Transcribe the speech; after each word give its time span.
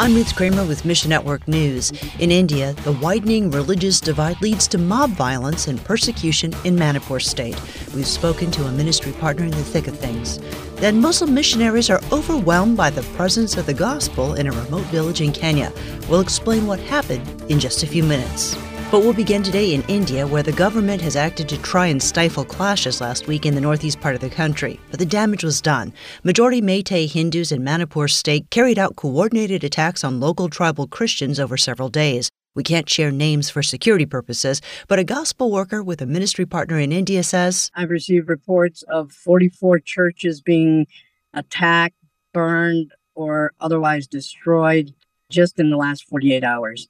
I'm 0.00 0.14
Ruth 0.14 0.36
Kramer 0.36 0.64
with 0.64 0.84
Mission 0.84 1.10
Network 1.10 1.48
News. 1.48 1.90
In 2.20 2.30
India, 2.30 2.72
the 2.84 2.92
widening 2.92 3.50
religious 3.50 4.00
divide 4.00 4.40
leads 4.40 4.68
to 4.68 4.78
mob 4.78 5.10
violence 5.10 5.66
and 5.66 5.82
persecution 5.84 6.54
in 6.62 6.76
Manipur 6.76 7.18
state. 7.18 7.60
We've 7.92 8.06
spoken 8.06 8.52
to 8.52 8.66
a 8.66 8.70
ministry 8.70 9.10
partner 9.10 9.46
in 9.46 9.50
the 9.50 9.56
thick 9.56 9.88
of 9.88 9.98
things. 9.98 10.38
Then 10.76 11.00
Muslim 11.00 11.34
missionaries 11.34 11.90
are 11.90 12.00
overwhelmed 12.12 12.76
by 12.76 12.90
the 12.90 13.02
presence 13.16 13.56
of 13.56 13.66
the 13.66 13.74
gospel 13.74 14.34
in 14.34 14.46
a 14.46 14.52
remote 14.52 14.84
village 14.84 15.20
in 15.20 15.32
Kenya. 15.32 15.72
We'll 16.08 16.20
explain 16.20 16.68
what 16.68 16.78
happened 16.78 17.26
in 17.50 17.58
just 17.58 17.82
a 17.82 17.88
few 17.88 18.04
minutes. 18.04 18.56
But 18.90 19.00
we'll 19.00 19.12
begin 19.12 19.42
today 19.42 19.74
in 19.74 19.82
India, 19.82 20.26
where 20.26 20.42
the 20.42 20.50
government 20.50 21.02
has 21.02 21.14
acted 21.14 21.46
to 21.50 21.58
try 21.60 21.88
and 21.88 22.02
stifle 22.02 22.42
clashes 22.42 23.02
last 23.02 23.26
week 23.26 23.44
in 23.44 23.54
the 23.54 23.60
northeast 23.60 24.00
part 24.00 24.14
of 24.14 24.22
the 24.22 24.30
country. 24.30 24.80
But 24.90 24.98
the 24.98 25.04
damage 25.04 25.44
was 25.44 25.60
done. 25.60 25.92
Majority 26.24 26.62
Meitei 26.62 27.06
Hindus 27.06 27.52
in 27.52 27.62
Manipur 27.62 28.08
state 28.08 28.48
carried 28.48 28.78
out 28.78 28.96
coordinated 28.96 29.62
attacks 29.62 30.04
on 30.04 30.20
local 30.20 30.48
tribal 30.48 30.86
Christians 30.86 31.38
over 31.38 31.58
several 31.58 31.90
days. 31.90 32.30
We 32.54 32.62
can't 32.62 32.88
share 32.88 33.10
names 33.10 33.50
for 33.50 33.62
security 33.62 34.06
purposes, 34.06 34.62
but 34.88 34.98
a 34.98 35.04
gospel 35.04 35.50
worker 35.50 35.82
with 35.82 36.00
a 36.00 36.06
ministry 36.06 36.46
partner 36.46 36.78
in 36.78 36.90
India 36.90 37.22
says 37.22 37.70
I've 37.74 37.90
received 37.90 38.30
reports 38.30 38.84
of 38.88 39.12
44 39.12 39.80
churches 39.80 40.40
being 40.40 40.86
attacked, 41.34 41.94
burned, 42.32 42.92
or 43.14 43.52
otherwise 43.60 44.06
destroyed 44.06 44.94
just 45.30 45.60
in 45.60 45.68
the 45.68 45.76
last 45.76 46.08
48 46.08 46.42
hours 46.42 46.88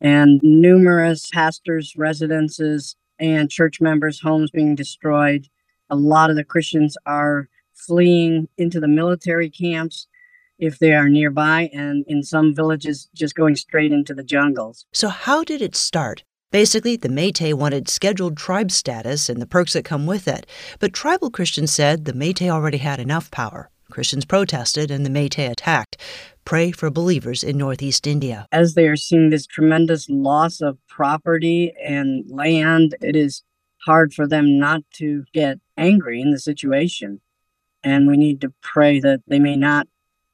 and 0.00 0.40
numerous 0.42 1.28
pastors' 1.30 1.94
residences 1.96 2.96
and 3.18 3.50
church 3.50 3.80
members' 3.80 4.20
homes 4.20 4.50
being 4.50 4.74
destroyed. 4.74 5.48
A 5.90 5.96
lot 5.96 6.30
of 6.30 6.36
the 6.36 6.44
Christians 6.44 6.96
are 7.06 7.48
fleeing 7.74 8.48
into 8.56 8.80
the 8.80 8.88
military 8.88 9.50
camps 9.50 10.06
if 10.58 10.78
they 10.78 10.92
are 10.92 11.08
nearby, 11.08 11.70
and 11.72 12.04
in 12.06 12.22
some 12.22 12.54
villages, 12.54 13.08
just 13.14 13.34
going 13.34 13.56
straight 13.56 13.92
into 13.92 14.14
the 14.14 14.22
jungles. 14.22 14.84
So, 14.92 15.08
how 15.08 15.42
did 15.42 15.62
it 15.62 15.74
start? 15.74 16.22
Basically, 16.50 16.96
the 16.96 17.08
Meitei 17.08 17.54
wanted 17.54 17.88
scheduled 17.88 18.36
tribe 18.36 18.70
status 18.70 19.28
and 19.28 19.40
the 19.40 19.46
perks 19.46 19.72
that 19.72 19.84
come 19.84 20.04
with 20.04 20.26
it. 20.26 20.46
But 20.80 20.92
tribal 20.92 21.30
Christians 21.30 21.72
said 21.72 22.04
the 22.04 22.12
Meitei 22.12 22.50
already 22.50 22.78
had 22.78 23.00
enough 23.00 23.30
power. 23.30 23.70
Christians 23.90 24.24
protested 24.24 24.90
and 24.90 25.04
the 25.04 25.10
Meitei 25.10 25.50
attacked. 25.50 25.96
Pray 26.44 26.70
for 26.70 26.90
believers 26.90 27.42
in 27.42 27.58
Northeast 27.58 28.06
India. 28.06 28.46
As 28.50 28.74
they 28.74 28.88
are 28.88 28.96
seeing 28.96 29.30
this 29.30 29.46
tremendous 29.46 30.08
loss 30.08 30.60
of 30.60 30.78
property 30.88 31.72
and 31.84 32.24
land, 32.30 32.94
it 33.02 33.16
is 33.16 33.42
hard 33.84 34.14
for 34.14 34.26
them 34.26 34.58
not 34.58 34.82
to 34.94 35.24
get 35.32 35.58
angry 35.76 36.20
in 36.20 36.30
the 36.30 36.38
situation. 36.38 37.20
And 37.82 38.06
we 38.06 38.16
need 38.16 38.40
to 38.42 38.52
pray 38.62 39.00
that 39.00 39.20
they 39.26 39.38
may 39.38 39.56
not 39.56 39.88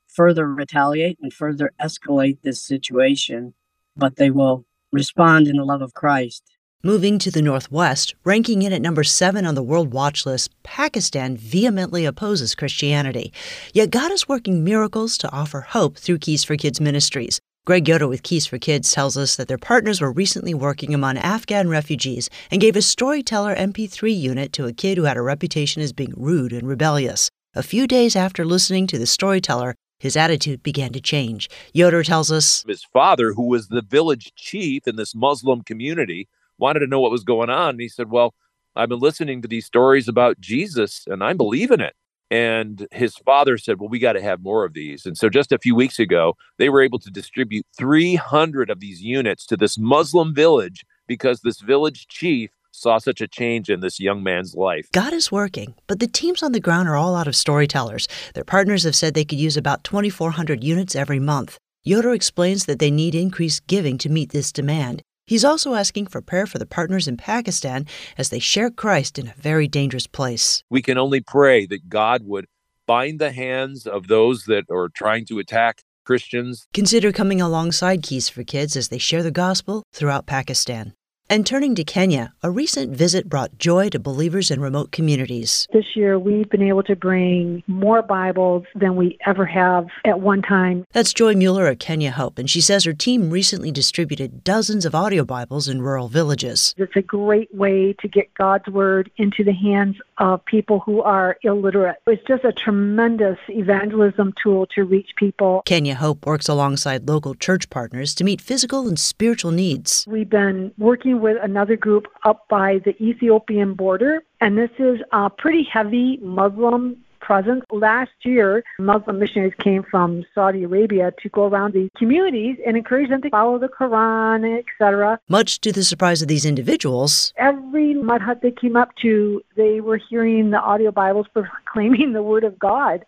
further 0.08 0.52
retaliate 0.52 1.18
and 1.20 1.32
further 1.32 1.72
escalate 1.80 2.38
this 2.42 2.60
situation, 2.60 3.54
but 3.96 4.16
they 4.16 4.30
will 4.30 4.64
respond 4.92 5.46
in 5.46 5.56
the 5.56 5.64
love 5.64 5.82
of 5.82 5.94
Christ. 5.94 6.55
Moving 6.84 7.18
to 7.20 7.30
the 7.30 7.40
northwest, 7.40 8.14
ranking 8.22 8.60
in 8.60 8.72
at 8.72 8.82
number 8.82 9.02
seven 9.02 9.46
on 9.46 9.54
the 9.54 9.62
World 9.62 9.94
Watch 9.94 10.26
list, 10.26 10.50
Pakistan 10.62 11.34
vehemently 11.34 12.04
opposes 12.04 12.54
Christianity. 12.54 13.32
Yet 13.72 13.90
God 13.90 14.12
is 14.12 14.28
working 14.28 14.62
miracles 14.62 15.16
to 15.18 15.32
offer 15.32 15.62
hope 15.62 15.96
through 15.96 16.18
Keys 16.18 16.44
for 16.44 16.54
Kids 16.54 16.78
Ministries. 16.78 17.40
Greg 17.64 17.88
Yoder 17.88 18.06
with 18.06 18.22
Keys 18.22 18.46
for 18.46 18.58
Kids 18.58 18.92
tells 18.92 19.16
us 19.16 19.36
that 19.36 19.48
their 19.48 19.56
partners 19.56 20.02
were 20.02 20.12
recently 20.12 20.52
working 20.52 20.92
among 20.92 21.16
Afghan 21.16 21.70
refugees 21.70 22.28
and 22.50 22.60
gave 22.60 22.76
a 22.76 22.82
storyteller 22.82 23.56
MP3 23.56 24.16
unit 24.16 24.52
to 24.52 24.66
a 24.66 24.72
kid 24.74 24.98
who 24.98 25.04
had 25.04 25.16
a 25.16 25.22
reputation 25.22 25.82
as 25.82 25.94
being 25.94 26.12
rude 26.14 26.52
and 26.52 26.68
rebellious. 26.68 27.30
A 27.54 27.62
few 27.62 27.86
days 27.86 28.14
after 28.14 28.44
listening 28.44 28.86
to 28.88 28.98
the 28.98 29.06
storyteller, 29.06 29.74
his 29.98 30.14
attitude 30.14 30.62
began 30.62 30.92
to 30.92 31.00
change. 31.00 31.48
Yoder 31.72 32.02
tells 32.02 32.30
us 32.30 32.62
his 32.68 32.84
father, 32.84 33.32
who 33.32 33.48
was 33.48 33.68
the 33.68 33.82
village 33.82 34.32
chief 34.36 34.86
in 34.86 34.96
this 34.96 35.14
Muslim 35.14 35.62
community, 35.62 36.28
wanted 36.58 36.80
to 36.80 36.86
know 36.86 37.00
what 37.00 37.10
was 37.10 37.24
going 37.24 37.50
on. 37.50 37.70
And 37.70 37.80
he 37.80 37.88
said, 37.88 38.10
Well, 38.10 38.34
I've 38.74 38.88
been 38.88 39.00
listening 39.00 39.42
to 39.42 39.48
these 39.48 39.66
stories 39.66 40.08
about 40.08 40.40
Jesus 40.40 41.04
and 41.06 41.24
I 41.24 41.32
believe 41.32 41.70
in 41.70 41.80
it. 41.80 41.94
And 42.30 42.88
his 42.90 43.16
father 43.16 43.56
said, 43.56 43.78
Well, 43.78 43.88
we 43.88 43.98
got 43.98 44.14
to 44.14 44.22
have 44.22 44.42
more 44.42 44.64
of 44.64 44.74
these. 44.74 45.06
And 45.06 45.16
so 45.16 45.28
just 45.28 45.52
a 45.52 45.58
few 45.58 45.74
weeks 45.74 45.98
ago, 45.98 46.34
they 46.58 46.68
were 46.68 46.82
able 46.82 46.98
to 47.00 47.10
distribute 47.10 47.66
300 47.76 48.70
of 48.70 48.80
these 48.80 49.02
units 49.02 49.46
to 49.46 49.56
this 49.56 49.78
Muslim 49.78 50.34
village 50.34 50.84
because 51.06 51.40
this 51.40 51.60
village 51.60 52.08
chief 52.08 52.50
saw 52.72 52.98
such 52.98 53.20
a 53.20 53.28
change 53.28 53.70
in 53.70 53.80
this 53.80 53.98
young 53.98 54.22
man's 54.22 54.54
life. 54.54 54.88
God 54.92 55.12
is 55.12 55.32
working, 55.32 55.74
but 55.86 55.98
the 55.98 56.06
teams 56.06 56.42
on 56.42 56.52
the 56.52 56.60
ground 56.60 56.88
are 56.88 56.96
all 56.96 57.16
out 57.16 57.28
of 57.28 57.36
storytellers. 57.36 58.06
Their 58.34 58.44
partners 58.44 58.84
have 58.84 58.96
said 58.96 59.14
they 59.14 59.24
could 59.24 59.40
use 59.40 59.56
about 59.56 59.84
2,400 59.84 60.62
units 60.62 60.94
every 60.94 61.20
month. 61.20 61.58
Yoder 61.84 62.12
explains 62.12 62.66
that 62.66 62.78
they 62.78 62.90
need 62.90 63.14
increased 63.14 63.66
giving 63.66 63.96
to 63.98 64.08
meet 64.08 64.30
this 64.30 64.52
demand. 64.52 65.02
He's 65.26 65.44
also 65.44 65.74
asking 65.74 66.06
for 66.06 66.22
prayer 66.22 66.46
for 66.46 66.58
the 66.58 66.66
partners 66.66 67.08
in 67.08 67.16
Pakistan 67.16 67.86
as 68.16 68.28
they 68.28 68.38
share 68.38 68.70
Christ 68.70 69.18
in 69.18 69.26
a 69.26 69.34
very 69.36 69.66
dangerous 69.66 70.06
place. 70.06 70.62
We 70.70 70.82
can 70.82 70.98
only 70.98 71.20
pray 71.20 71.66
that 71.66 71.88
God 71.88 72.22
would 72.24 72.46
bind 72.86 73.18
the 73.18 73.32
hands 73.32 73.88
of 73.88 74.06
those 74.06 74.44
that 74.44 74.70
are 74.70 74.88
trying 74.88 75.24
to 75.26 75.40
attack 75.40 75.82
Christians. 76.04 76.68
Consider 76.72 77.10
coming 77.10 77.40
alongside 77.40 78.04
Keys 78.04 78.28
for 78.28 78.44
Kids 78.44 78.76
as 78.76 78.86
they 78.86 78.98
share 78.98 79.24
the 79.24 79.32
gospel 79.32 79.82
throughout 79.92 80.26
Pakistan. 80.26 80.94
And 81.28 81.44
turning 81.44 81.74
to 81.74 81.82
Kenya, 81.82 82.32
a 82.40 82.52
recent 82.52 82.96
visit 82.96 83.28
brought 83.28 83.58
joy 83.58 83.88
to 83.88 83.98
believers 83.98 84.48
in 84.48 84.60
remote 84.60 84.92
communities. 84.92 85.66
This 85.72 85.96
year, 85.96 86.20
we've 86.20 86.48
been 86.48 86.62
able 86.62 86.84
to 86.84 86.94
bring 86.94 87.64
more 87.66 88.00
Bibles 88.00 88.62
than 88.76 88.94
we 88.94 89.18
ever 89.26 89.44
have 89.44 89.88
at 90.04 90.20
one 90.20 90.40
time. 90.40 90.86
That's 90.92 91.12
Joy 91.12 91.34
Mueller 91.34 91.66
at 91.66 91.80
Kenya 91.80 92.12
Hope, 92.12 92.38
and 92.38 92.48
she 92.48 92.60
says 92.60 92.84
her 92.84 92.92
team 92.92 93.30
recently 93.30 93.72
distributed 93.72 94.44
dozens 94.44 94.84
of 94.84 94.94
audio 94.94 95.24
Bibles 95.24 95.66
in 95.66 95.82
rural 95.82 96.06
villages. 96.06 96.72
It's 96.76 96.94
a 96.94 97.02
great 97.02 97.52
way 97.52 97.92
to 97.94 98.06
get 98.06 98.32
God's 98.34 98.68
Word 98.68 99.10
into 99.16 99.42
the 99.42 99.52
hands 99.52 99.96
of 100.18 100.44
people 100.44 100.80
who 100.80 101.02
are 101.02 101.36
illiterate. 101.42 101.96
It's 102.06 102.22
just 102.26 102.44
a 102.44 102.52
tremendous 102.52 103.38
evangelism 103.48 104.34
tool 104.42 104.66
to 104.74 104.84
reach 104.84 105.10
people. 105.16 105.62
Kenya 105.66 105.94
Hope 105.94 106.26
works 106.26 106.48
alongside 106.48 107.08
local 107.08 107.34
church 107.34 107.70
partners 107.70 108.14
to 108.16 108.24
meet 108.24 108.40
physical 108.40 108.88
and 108.88 108.98
spiritual 108.98 109.50
needs. 109.50 110.04
We've 110.08 110.28
been 110.28 110.72
working 110.78 111.20
with 111.20 111.36
another 111.42 111.76
group 111.76 112.06
up 112.24 112.48
by 112.48 112.80
the 112.84 112.94
Ethiopian 113.02 113.74
border, 113.74 114.22
and 114.40 114.56
this 114.56 114.70
is 114.78 115.00
a 115.12 115.30
pretty 115.30 115.64
heavy 115.64 116.18
Muslim 116.22 117.04
presence. 117.26 117.64
Last 117.72 118.12
year, 118.22 118.62
Muslim 118.78 119.18
missionaries 119.18 119.54
came 119.62 119.82
from 119.82 120.24
Saudi 120.34 120.62
Arabia 120.62 121.12
to 121.22 121.28
go 121.28 121.46
around 121.46 121.74
these 121.74 121.90
communities 121.96 122.56
and 122.64 122.76
encourage 122.76 123.10
them 123.10 123.20
to 123.22 123.30
follow 123.30 123.58
the 123.58 123.68
Quran, 123.68 124.58
etc. 124.60 125.18
Much 125.28 125.60
to 125.62 125.72
the 125.72 125.82
surprise 125.82 126.22
of 126.22 126.28
these 126.28 126.44
individuals, 126.44 127.34
every 127.36 127.94
mud 127.94 128.20
hut 128.20 128.40
they 128.42 128.52
came 128.52 128.76
up 128.76 128.94
to, 129.02 129.42
they 129.56 129.80
were 129.80 130.00
hearing 130.08 130.50
the 130.50 130.60
audio 130.60 130.92
Bibles 130.92 131.26
proclaiming 131.32 132.12
the 132.18 132.22
Word 132.22 132.44
of 132.44 132.58
God 132.58 133.04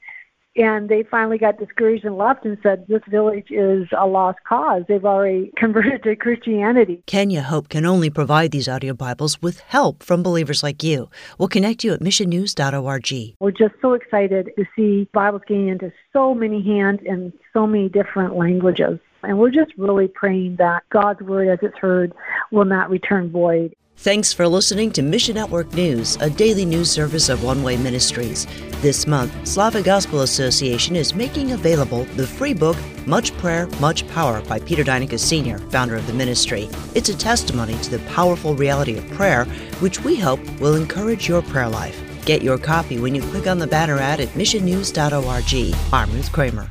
and 0.58 0.88
they 0.88 1.04
finally 1.04 1.38
got 1.38 1.58
discouraged 1.58 2.04
and 2.04 2.18
left 2.18 2.44
and 2.44 2.58
said 2.62 2.86
this 2.88 3.02
village 3.08 3.46
is 3.50 3.86
a 3.96 4.06
lost 4.06 4.38
cause. 4.46 4.82
They've 4.88 5.04
already 5.04 5.52
converted 5.56 6.02
to 6.02 6.16
Christianity. 6.16 7.02
Kenya 7.06 7.42
Hope 7.42 7.68
can 7.68 7.86
only 7.86 8.10
provide 8.10 8.50
these 8.50 8.68
audio 8.68 8.92
Bibles 8.92 9.40
with 9.40 9.60
help 9.60 10.02
from 10.02 10.22
believers 10.22 10.62
like 10.62 10.82
you. 10.82 11.08
We'll 11.38 11.48
connect 11.48 11.84
you 11.84 11.92
at 11.92 12.00
missionnews.org. 12.00 13.36
We're 13.40 13.50
just 13.52 13.74
so 13.80 13.92
excited 13.92 14.50
to 14.56 14.64
see 14.74 15.08
Bibles 15.12 15.42
getting 15.46 15.68
into 15.68 15.92
so 16.12 16.34
many 16.34 16.62
hands 16.62 17.00
in 17.04 17.32
so 17.52 17.66
many 17.66 17.88
different 17.88 18.36
languages. 18.36 18.98
And 19.22 19.38
we're 19.38 19.50
just 19.50 19.72
really 19.76 20.08
praying 20.08 20.56
that 20.56 20.84
God's 20.90 21.22
word, 21.22 21.48
as 21.48 21.58
it's 21.62 21.78
heard, 21.78 22.12
will 22.50 22.64
not 22.64 22.90
return 22.90 23.30
void. 23.30 23.74
Thanks 24.00 24.32
for 24.32 24.46
listening 24.46 24.92
to 24.92 25.02
Mission 25.02 25.34
Network 25.34 25.74
News, 25.74 26.14
a 26.20 26.30
daily 26.30 26.64
news 26.64 26.88
service 26.88 27.28
of 27.28 27.42
One 27.42 27.64
Way 27.64 27.76
Ministries. 27.76 28.46
This 28.80 29.08
month, 29.08 29.32
Slavic 29.44 29.86
Gospel 29.86 30.20
Association 30.20 30.94
is 30.94 31.16
making 31.16 31.50
available 31.50 32.04
the 32.14 32.24
free 32.24 32.54
book 32.54 32.76
Much 33.06 33.36
Prayer, 33.38 33.66
Much 33.80 34.06
Power 34.10 34.40
by 34.42 34.60
Peter 34.60 34.84
Deyneka 34.84 35.18
Sr., 35.18 35.58
founder 35.70 35.96
of 35.96 36.06
the 36.06 36.12
ministry. 36.12 36.68
It's 36.94 37.08
a 37.08 37.18
testimony 37.18 37.76
to 37.78 37.90
the 37.90 38.10
powerful 38.10 38.54
reality 38.54 38.96
of 38.96 39.10
prayer, 39.10 39.46
which 39.80 40.04
we 40.04 40.14
hope 40.14 40.38
will 40.60 40.76
encourage 40.76 41.28
your 41.28 41.42
prayer 41.42 41.68
life. 41.68 42.00
Get 42.24 42.40
your 42.40 42.56
copy 42.56 43.00
when 43.00 43.16
you 43.16 43.22
click 43.22 43.48
on 43.48 43.58
the 43.58 43.66
banner 43.66 43.98
ad 43.98 44.20
at 44.20 44.28
missionnews.org. 44.28 45.74
I'm 45.92 46.12
Ruth 46.12 46.30
Kramer. 46.30 46.70